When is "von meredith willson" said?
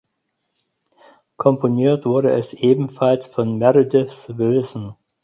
3.27-4.95